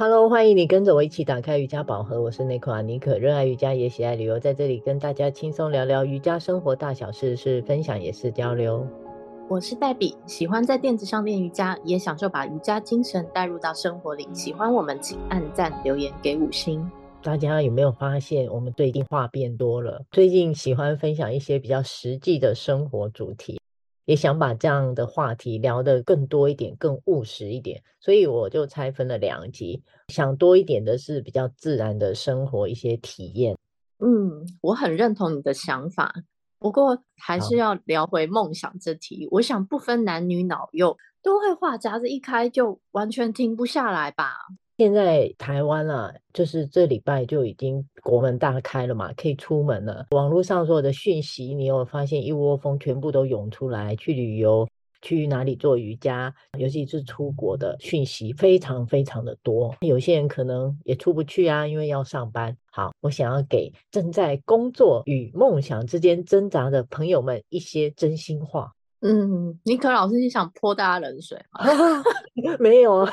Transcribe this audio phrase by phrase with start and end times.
[0.00, 2.22] Hello，欢迎你跟着我一起打开瑜伽宝盒。
[2.22, 8.86] 我是内克阿尼可，热爱瑜伽也喜爱旅游，在这里跟大家轻松聊聊瑜伽生活大小事，是分享也是交流。
[9.48, 14.28] 我是黛比，喜欢在垫子上练瑜伽，也享受把瑜伽精神带入到生活里。
[14.32, 16.88] 喜欢我们，请按赞留言给五星。
[17.20, 20.00] 大家有没有发现，我们最近话变多了？
[20.12, 23.60] 最近喜欢分享一些比较实际的生活主题。
[24.08, 29.82] 也想把这样的话题聊得更多一点，更务实一点，所以我就拆分了两集。
[30.08, 33.54] 想多一点的是比较自然的生活一些体验。
[33.98, 36.14] 嗯，我很认同你的想法，
[36.58, 39.28] 不过还是要聊回梦想这题。
[39.30, 44.32] 我想不分男女老幼，都会话匣子一开就完全停不下来吧。
[44.78, 50.06] 现在台湾啊，就是这礼拜就已经国门大开了嘛，可以出门了。
[50.12, 54.68] 网络上所有的讯息，你有发现一窝蜂，全部都涌出来，去旅游，
[55.02, 59.74] 去哪里做瑜伽，尤其是出国的讯息非常非常的多。
[59.80, 62.56] 有些人可能也出不去啊，因为要上班。
[62.70, 68.72] 好，我想要给正在工作与梦想之间挣扎的朋友们一些真心话。
[69.00, 71.64] 嗯，尼克老师，你想泼大家冷水吗？
[72.60, 73.12] 没有啊。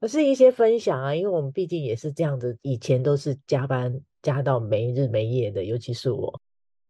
[0.00, 6.40] 而是一些分享啊，因为我们毕竟也是这样子，以前都是加班加到没日没夜的，尤其是我，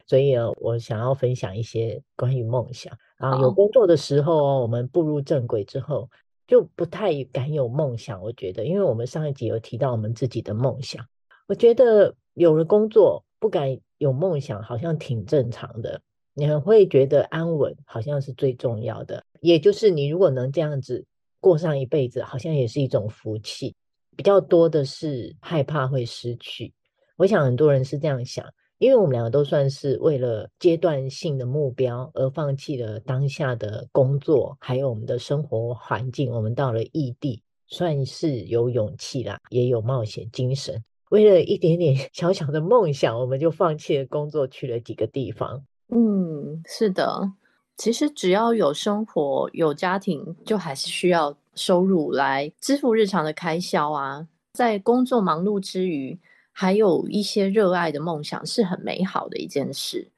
[0.06, 3.40] 所以呢，我想要分享一些关于梦想啊。
[3.40, 6.08] 有工作的时候哦，我们步入正轨之后，
[6.46, 8.22] 就不太敢有梦想。
[8.22, 11.04] 我觉得，因为我们上一集有提到我们自己的梦想，
[11.48, 16.00] 我觉得有了工作不敢有梦想，好像挺正常的。
[16.34, 19.24] 你很会觉得安稳，好像是最重要的。
[19.40, 21.04] 也就是你如果能这样子。
[21.40, 23.74] 过上一辈子好像也是一种福气，
[24.16, 26.72] 比较多的是害怕会失去。
[27.16, 28.46] 我想很多人是这样想，
[28.78, 36.30] 因为我们两个都算是为了阶段性的目标而放弃了当下的工作，还有我们的生活环境。
[36.30, 40.82] 我们到了异地，算是有勇气啦，也有冒险精神。
[41.10, 45.64] 为了一点点 小小的梦想，我们就放弃了工作，去了几个地方。
[45.88, 47.32] 嗯，是的。
[47.80, 54.28] 其实只要有生活、有家庭，就还是需要收入来支付日常的开销啊。
[54.52, 56.18] 在工作忙碌之余，
[56.52, 60.10] 还有一些热爱的梦想，是很美好的一件事。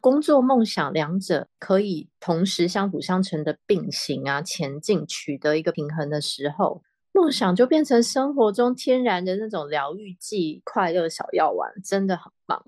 [0.00, 12.60] 工作、梦想两者可以同时相辅相成的并行啊，前进，取得一个平衡的时候，梦想就变成生活中天然的那种疗愈剂、快乐小药丸，真的很棒。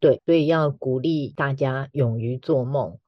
[0.00, 2.98] 对，所以要鼓励大家勇于做梦。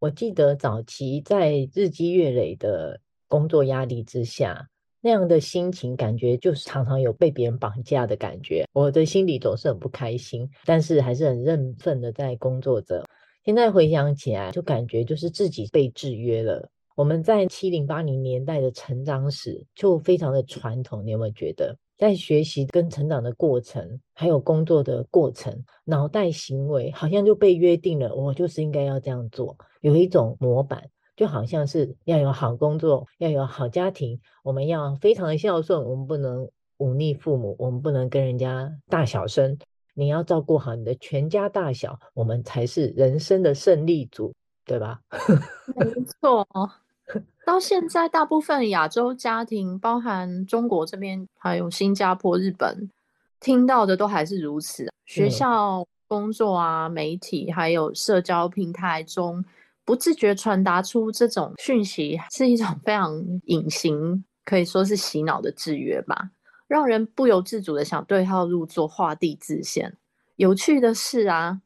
[0.00, 4.68] 我记得早期在日积月累的工作压力之下，
[5.00, 13.04] 那样的心情感觉就是常常有被别人绑架的感觉，我的心里总是很不开心，但是还是很认份的在工作着。
[13.44, 16.68] 现在回想起来，就感觉就是自己被制约了。
[16.94, 21.76] 我们在七零八零年代的成长史就非常的传统，你有没有觉得？
[21.98, 39.58] 在学习跟成长的过程，还有工作的过程，脑袋行为好像就被约定了，我就是应该要这样做，有一种模板，就好像是要有好工作，要有好家庭，我们要非常的孝顺，我们不能忤逆父母，我们不能跟人家大小声，
[39.94, 44.32] 你要照顾好你的全家大小，我们才是人生的胜利组，
[44.64, 45.00] 对吧？
[45.74, 45.84] 没
[46.20, 46.46] 错。
[47.48, 52.90] 到现在，大部分亚洲家庭，包含中国这边，还有新加坡、日本，
[53.40, 54.92] 听到的都还是如此。
[55.06, 59.42] 学校、工作啊，媒体，还有社交平台中，
[59.82, 66.28] 不自觉传达出这种讯息，是一种非常隐形，可以说是洗脑的制约吧，
[66.66, 69.96] 让人不由自主的想对号入座、画地自限。
[70.36, 71.62] 有趣的是啊，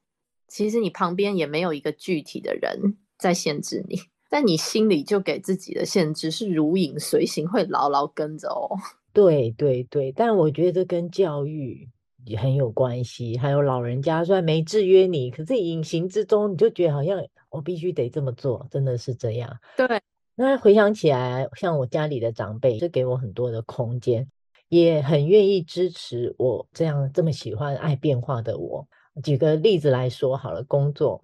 [0.46, 4.00] 其实你旁边也没有一个具体的人在限制你。
[4.32, 8.74] 但你心里就给自己的限制是如影随形，会牢牢跟着哦。
[9.12, 11.86] 对对对，但我觉得跟教育
[12.24, 13.36] 也很有关系。
[13.36, 19.54] 还有老人家虽然没制约你，可是隐形之中你就觉得好像我必须得这么做，真的是这样。
[19.76, 20.00] 对，
[20.34, 24.26] 那回想起来，像我家里的长辈就给我很多的空间，
[24.70, 28.88] 也很愿意支持我这样这么喜欢爱变化的我。
[29.22, 31.22] 举个例子来说好了，工作。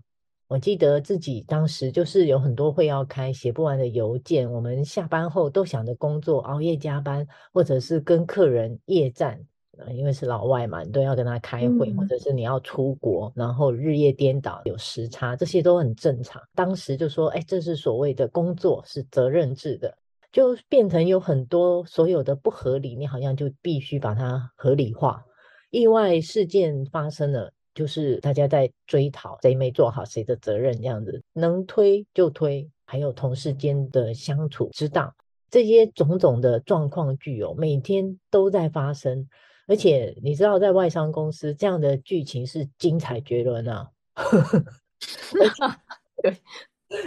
[0.49, 4.51] 我记得自己当时就是有很多会要开，写不完的邮件。
[4.51, 9.39] 我们下班后都想着工作，熬夜加班，或者是跟客人夜战，
[9.91, 16.41] 因为是老外嘛，你都要跟他开会，嗯、或者是你要出国，然后日夜颠倒，有时差，这些都很正常。
[16.55, 19.95] 当时就说，哎，这是所谓的工作是责任制的，
[20.33, 25.23] 就变成有很多所有的不合理，你好像就必须把它合理化。
[25.69, 27.53] 意外事件发生了。
[27.79, 35.15] 就是大家在追讨谁没做好谁的责任这样子，能推就推，还有同事间的相处之道，
[35.49, 39.29] 这些种种的状况具有，每天都在发生。
[39.69, 43.89] 而且你知道，在外商公司这样的剧情是精彩绝伦啊！
[46.21, 46.37] 对，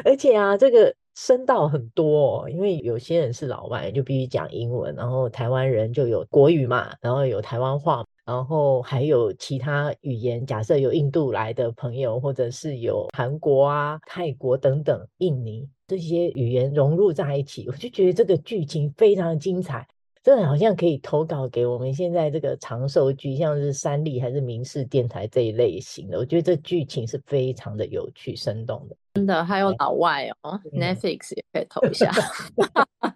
[0.06, 10.46] 而且啊，这个声道很多哦，因为有些人是老外，就必须讲英文，然后台湾人就有国语嘛，然后有台湾话，然后还有其他语言。
[10.46, 19.86] 假设有印度来的朋友，或者是有韩国啊、泰国等等、印尼这些语言融入在一起，我就觉得这个剧情非常精彩。
[20.24, 28.96] 真的好像可以投稿给我们现在这个长寿剧，像是三立还是民视电台这一类型的，我觉得这剧情是非常的有趣、生动的。
[29.16, 32.10] 真的，还有老外哦、嗯、，Netflix 也可以投一下。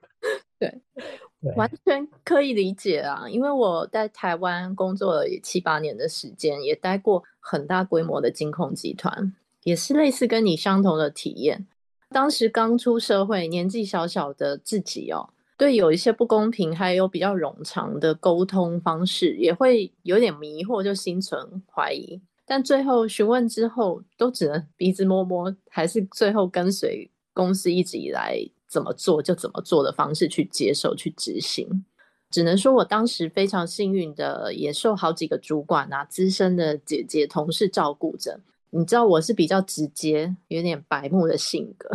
[0.58, 0.80] 对，
[1.42, 9.32] 对，完全可以理解啊，因为我在台湾工作了七八年的时间，也待过很大规模的金控集团，
[9.62, 11.68] 也是类似跟你相同的体验。
[12.10, 15.30] 当时刚出社会，年纪小小的自己哦。
[15.56, 22.20] 对，有一些不公平，还有比较冗长的沟通方式，也会有点迷惑，就心存怀疑。
[22.44, 28.36] 但最后询问之后，都只能鼻子摸摸，还是最后跟随公司一直以来
[28.66, 31.84] 怎么做就怎么做的方式去接受、去执行。
[32.30, 38.40] 只能说我当时非常幸运的，也受好几个主管啊、资深的姐姐同事照顾着。
[38.70, 41.88] 你知道我是比较直接、有点白目的性格。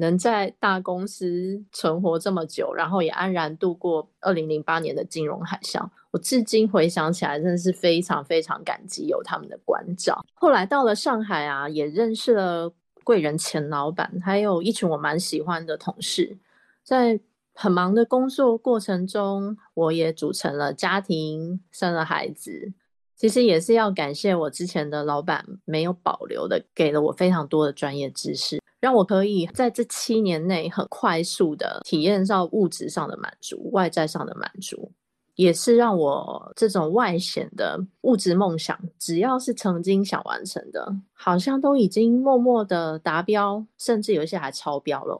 [0.00, 10.24] 能在大公司存活这么久，然后也安然度过二零零八年的金融海啸，我至今回想起来，真的是非常非常感激有他们的关照。
[10.34, 12.72] 后来到了上海啊，也认识了
[13.04, 16.36] 贵人前老板，还有一群我蛮喜欢的同事。
[16.82, 17.20] 在
[17.58, 22.74] 很忙的工作过程中，我也组成了家庭，生了孩子。
[23.16, 28.60] 其实也是要感谢我之前的老板，没有保留的给了我非常多的专业知识。
[28.78, 34.92] 让我可以在这七年内很快速的体验到物质上的满足，外在上的满足，
[35.34, 45.18] 也是让我这种外显的物质梦想，只要是曾经想完成的，好像都已经默默的达标，甚至有一些还超标了。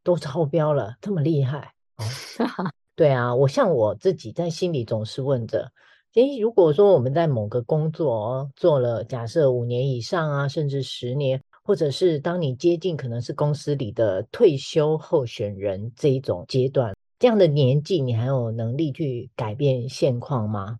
[0.00, 1.72] 好，都超标了，这么厉害？
[2.96, 5.70] 对啊，我像我自己在心里总是问着，
[6.14, 11.40] 诶，如果说我们在某个工作做了假设五年以上啊，甚至十年。
[11.62, 20.78] 或者是当你接近可能是公司里的退休候选人这一种阶段，这样的年纪，你还有能力去改变现况吗？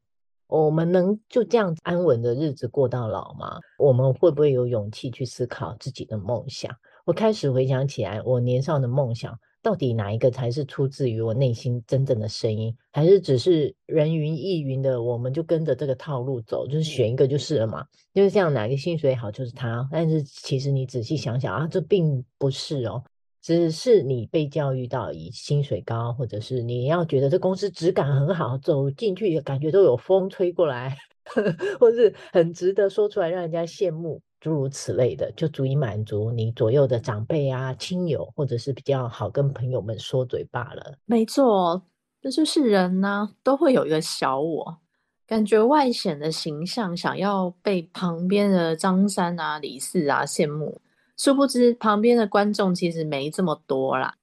[0.48, 3.60] 我们能就这样安稳的日子过到老吗？
[3.78, 6.74] 我们会不会有勇气去思考自己的梦想？
[7.04, 9.38] 我开始回想起来，我年少的梦想。
[9.62, 15.02] 到底哪一个才是出自于我内心真正的声音，还是只是人云亦云的？
[15.02, 19.86] 我们就跟着这个套路走，就是选一个就是了嘛，就是这样，哪个薪水好就是他。
[19.92, 23.04] 但是其实你仔细想想啊，这并不是哦，
[23.42, 30.96] 只是你被教育到以薪水高，或者是你要觉得这公司质感很好，走进去感觉都有风吹过来，
[31.78, 34.22] 或是很值得说出来让人家羡慕。
[34.40, 40.96] 诸如此类的，就足以满足你左右的长辈啊、亲友，或者是比较好跟朋友们说嘴罢了。
[41.04, 41.82] 没错，
[42.22, 44.78] 这就是人呢、啊，都会有一个小我，
[45.26, 50.80] 感觉外显的形象想要被旁边的张三啊、李四啊羡慕，
[51.18, 54.14] 殊不知旁边的观众其实没这么多啦，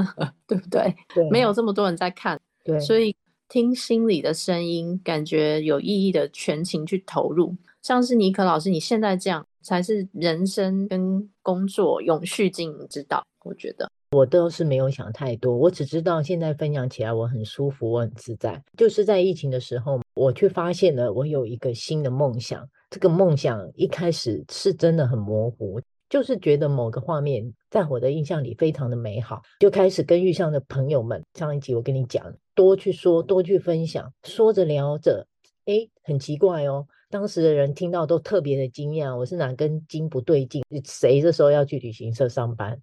[0.48, 0.96] 对不对？
[1.14, 3.14] 对，没有这么多人在看，对，所以
[3.46, 9.46] 听心里的声音，感觉有意义的全情去投入，像是尼克老师，你现在这样。
[9.66, 13.26] 才是人生跟工作永续经营之道。
[13.42, 18.62] 我觉得我都是没有想太多，我只知道现在分享起来我很舒服，我很自在。
[18.76, 22.64] 就是在疫情的时候，我却发现了我有一个新的梦想。
[22.90, 31.20] 这个梦想一开始是真的很模糊，就是觉得某个画面在我的印象里非常的美好，就开始跟遇上的朋友们。
[31.34, 35.26] 上一集我跟你讲，多去说，多去分享，说着聊着，
[35.64, 36.86] 诶，很奇怪哦。
[37.16, 40.62] 当时的人听到都特别的惊讶，我是哪根筋不对劲？
[40.84, 42.78] 谁这时候要去旅行社上班？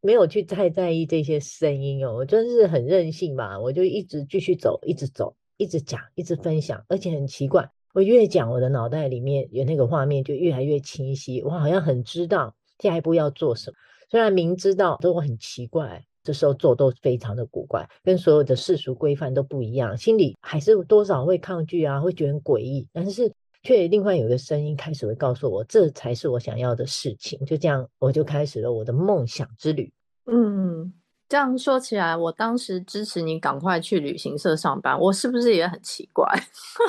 [0.00, 13.76] 没有去太在意这些声音哦，我真是很任性嘛，我就一直继续走，一直走，一直讲，一直分享，而且很奇怪，我越讲，我的脑袋里面有那个画面就越来越清晰，我好像很知道下一步要做什么，
[14.08, 23.30] 虽然明知道都很奇怪，这时候做都非常的古怪，跟所有的世俗规范都不一样，心里还是多少会抗拒啊，会觉得很诡异，但是。
[23.66, 27.36] 却另外有一个声音开始会告诉我，这才是我想要的事情。
[27.44, 29.92] 就这样，我就开始了我的梦想之旅。
[30.26, 30.92] 嗯，
[31.28, 36.24] 这样说起来，我当时支持你赶快去旅行社上班，我是不是也很奇怪？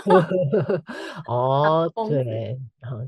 [1.27, 2.59] 哦，对，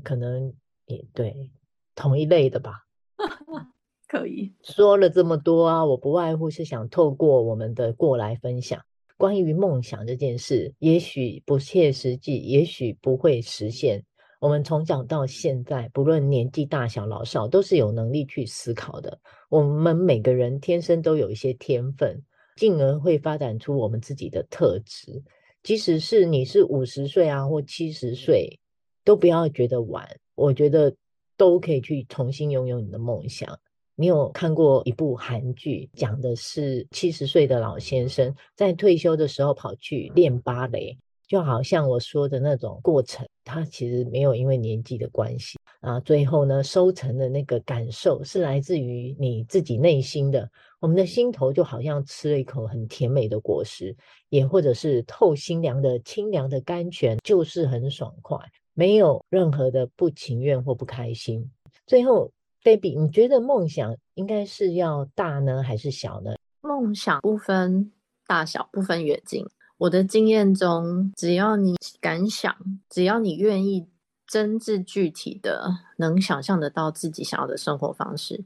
[0.02, 0.52] 可能
[0.86, 1.52] 也对，
[1.94, 2.86] 同一类的吧。
[4.08, 4.52] 可以。
[4.64, 8.82] 说了这么多啊，我不外乎是想透过我们的过来分享，
[9.20, 14.02] 关于梦想这件事，也许不切实际，也许不会实现。
[14.40, 19.20] 我们从小到现在，不论年纪大小老少，都是有能力去思考的。
[19.50, 22.18] 我们每个人天生都有一些天分，
[22.56, 25.22] 进而会发展出我们自己的特质。
[25.62, 28.58] 即使是你是五十岁啊，或七十岁，
[29.04, 30.08] 都不要觉得晚。
[30.34, 30.96] 我觉得
[31.36, 33.60] 都可以去重新拥有你的梦想。
[34.00, 40.96] 你有看过一部韩剧，讲的是七十岁的老先生在退休的时候跑去练芭蕾，
[41.28, 46.00] 就好像我说的那种过程，他其实没有因为年纪的关系啊。
[46.00, 50.50] 最后呢，收成的那个感受是来自于你自己内心的。
[50.80, 53.94] 我们的心头就好像吃了一口很甜美的果实，
[54.30, 58.38] 也或者是透心凉的清凉的甘泉，就是很爽快，
[58.72, 61.50] 没有任何的不情愿或不开心。
[61.86, 62.32] 最后。
[62.62, 66.34] Baby，你觉得梦想应该是要大呢，还是小呢？
[66.60, 67.90] 梦想不分
[68.26, 69.46] 大小，不分远近。
[69.78, 72.54] 我的经验中，只要你敢想，
[72.90, 73.86] 只要你愿意，
[74.26, 78.44] 真挚具体的能想象得到自己想要的生活方式、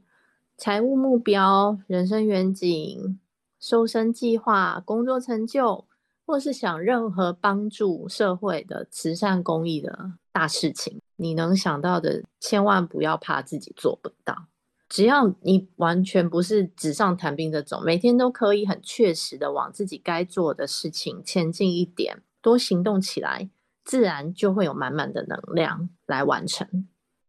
[0.57, 3.19] 财务目标、人生远景、
[3.59, 5.85] 瘦身计划、工作成就，
[6.25, 10.99] 或是想任何帮助社会的慈善公益的大事情。
[11.15, 14.47] 你能想到的，千万不要怕自己做不到。
[14.89, 23.49] 只要你完全不是纸上谈兵这种，每天都可以很确实的往自己该做的事情前进一点，多行动起来，
[23.85, 26.85] 自然就会有满满的能量来完成。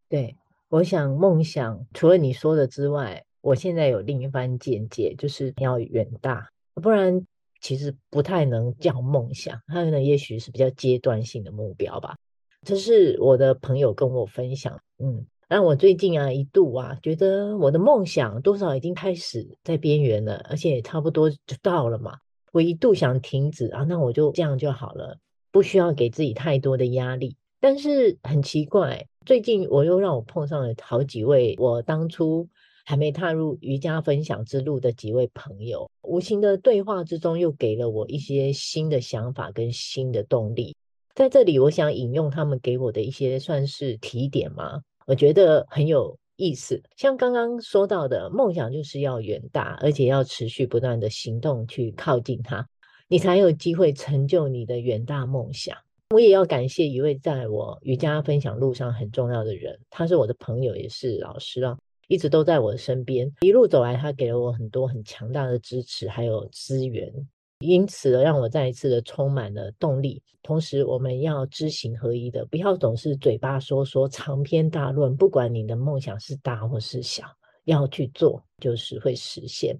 [0.08, 0.36] 对，
[0.68, 7.24] 我想梦想除了你说的之外，我现在有另一番见解，就是要远大，不然
[7.60, 9.60] 其实不太能叫梦想。
[9.68, 12.16] 它可能也许是比较阶段性的目标吧。
[12.66, 22.18] 这是我的朋友跟我分享，嗯，让我最近啊一度啊觉得我的梦想多少已经开始在边缘了，而且差不多就到了嘛。
[22.50, 25.16] 我一度想停止啊，那我就这样就好了，
[25.52, 27.36] 不需要给自己太多的压力。
[27.60, 32.48] 但是很奇怪，最近我又让我碰上了好几位我当初
[32.84, 40.74] 还没踏入瑜伽分享之路的几位朋友，无形的对话之中又给了我一些新的想法跟新的动力。
[41.16, 46.82] 在这里，我想引用他们给我的一些算是提点嘛，我觉得很有意思。
[46.94, 52.68] 像刚刚说到的，梦想就是要远大，而且要持续不断的行动去靠近它，
[53.08, 55.74] 你才有机会成就你的远大梦想。
[56.10, 67.10] 我也要感谢一位在我瑜伽分享路上很重要的人，他是我的朋友，也是老师啊，一直都在我的身边，一路走来，他给了我很多很强大的支持，还有资源。
[67.60, 70.22] 因此，让我再一次的充满了动力。
[70.42, 75.16] 同时，我们要知行合一的，不要总是嘴巴说说长篇大论。
[75.16, 77.24] 不管你的梦想是大或是小，
[77.64, 79.76] 要去做，就是会实现。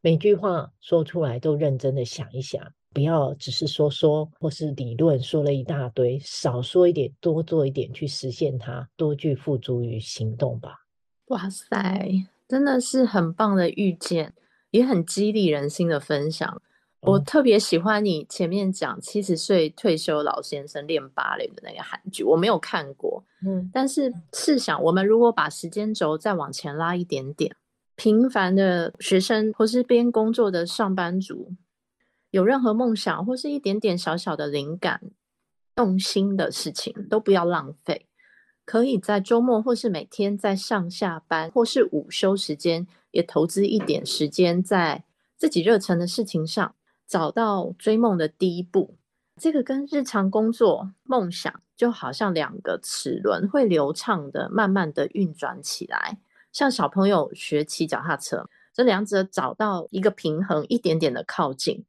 [0.00, 2.60] 每句话说出来都认真的想一想，
[2.94, 10.86] 不要只是说说或是理论说了一大堆，少说一点，多做一点，去实现它，多去付诸于行动吧。
[11.26, 12.10] 哇塞，
[12.48, 14.32] 真的是很棒的遇见，
[14.70, 16.60] 也很激励人心的分享。
[17.02, 27.56] 我特别喜欢你前面讲七十岁退休老先生练芭蕾的那个韩剧，我没有看过，嗯，但是试想，我们如果把时间轴再往前拉一点点，
[27.96, 31.54] 平凡的学生或是边工作的上班族，
[32.30, 35.00] 有任何梦想或是一点点小小的灵感、
[35.74, 38.06] 动心的事情，都不要浪费，
[38.66, 45.04] 可以在周末或是每天在上下班或是午休时间，也投资一点时间在
[45.38, 46.74] 自己热忱的事情上。
[47.10, 48.96] 找到追梦的第一步，
[49.36, 56.20] 这个跟日常工作梦想就好像两个齿轮，会流畅的、慢慢的运转起来。
[56.52, 61.84] 像小朋友学骑脚踏车，这两者找到一个平衡，一点点的靠近，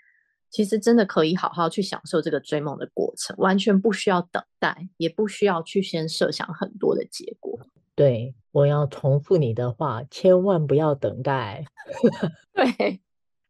[0.50, 7.60] 其实真的可以好好去享受这个追梦的过程，完全不需要等待，也不需要去先设想很多的结果。
[7.94, 11.64] 对，我要重复你的话，千万不要等待。
[12.56, 13.02] 对。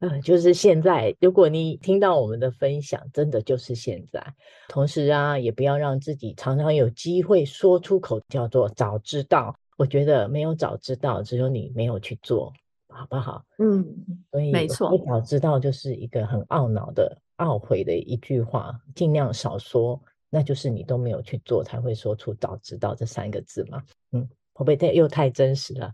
[0.01, 1.15] 嗯，就是现在。
[1.21, 4.21] 如果你听到我们的分享，真的就是现在。
[4.67, 9.55] 同时啊，也不要让自己常常有机会说出口，叫做早知道。
[9.77, 12.51] 我觉得没有早知道，只有你没有去做，
[12.89, 13.43] 好不好？
[13.59, 13.85] 嗯，
[14.31, 20.01] 所以没错，早知道就是一个很懊恼的、懊悔的一句话，尽量少说。
[20.33, 23.83] 那就是你都没有去做，才会说出早知道这三个字嘛。
[24.13, 24.21] 嗯，
[24.53, 25.93] 会不会太又太真实了？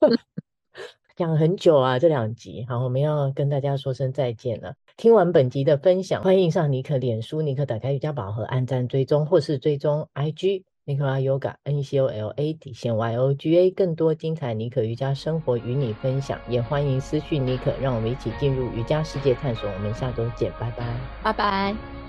[1.22, 4.74] 讲很久啊，这两集好，我们要跟大家说声再见了。
[4.96, 10.64] 听完本集的分享，欢迎上尼可脸书，尼可打开瑜伽宝盒，按赞追踪或是追踪 IG。
[10.84, 19.70] Nicola Yoga N C O L A 底线 Y O G A，更多精彩尼可瑜伽生活与你分享，也欢迎私讯尼可，让我们一起进入瑜伽世界探索。
[19.70, 20.84] 我们下周见，拜拜，
[21.22, 22.01] 拜拜。